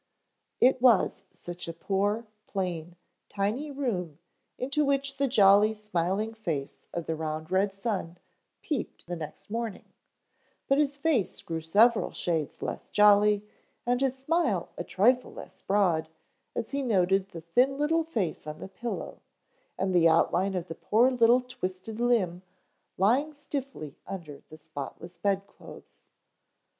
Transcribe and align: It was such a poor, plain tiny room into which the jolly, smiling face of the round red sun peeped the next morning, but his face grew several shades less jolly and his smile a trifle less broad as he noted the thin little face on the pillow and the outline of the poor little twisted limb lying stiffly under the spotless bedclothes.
It 0.59 0.81
was 0.81 1.25
such 1.31 1.67
a 1.67 1.73
poor, 1.73 2.25
plain 2.47 2.95
tiny 3.29 3.69
room 3.69 4.17
into 4.57 4.83
which 4.83 5.17
the 5.17 5.27
jolly, 5.27 5.75
smiling 5.75 6.33
face 6.33 6.79
of 6.91 7.05
the 7.05 7.15
round 7.15 7.51
red 7.51 7.71
sun 7.71 8.17
peeped 8.63 9.05
the 9.05 9.15
next 9.15 9.51
morning, 9.51 9.85
but 10.67 10.79
his 10.79 10.97
face 10.97 11.39
grew 11.43 11.61
several 11.61 12.09
shades 12.09 12.63
less 12.63 12.89
jolly 12.89 13.43
and 13.85 14.01
his 14.01 14.15
smile 14.15 14.69
a 14.75 14.83
trifle 14.83 15.33
less 15.33 15.61
broad 15.61 16.07
as 16.55 16.71
he 16.71 16.81
noted 16.81 17.27
the 17.29 17.41
thin 17.41 17.77
little 17.77 18.03
face 18.03 18.47
on 18.47 18.59
the 18.59 18.67
pillow 18.69 19.21
and 19.77 19.93
the 19.93 20.09
outline 20.09 20.55
of 20.55 20.67
the 20.67 20.73
poor 20.73 21.11
little 21.11 21.41
twisted 21.41 21.99
limb 21.99 22.41
lying 22.97 23.35
stiffly 23.35 23.95
under 24.07 24.41
the 24.49 24.57
spotless 24.57 25.19
bedclothes. 25.19 26.01